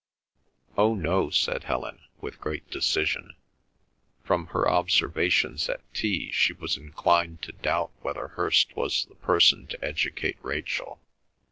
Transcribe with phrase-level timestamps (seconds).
[0.79, 3.35] "Oh no," said Helen, with great decision.
[4.23, 9.67] From her observations at tea she was inclined to doubt whether Hirst was the person
[9.67, 10.99] to educate Rachel.